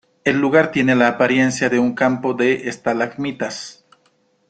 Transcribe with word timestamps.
El 0.23 0.39
lugar 0.41 0.71
tiene 0.71 0.95
la 0.95 1.07
apariencia 1.07 1.69
de 1.69 1.77
un 1.77 1.93
campo 1.93 2.33
de 2.33 2.67
estalagmitas. 2.67 3.85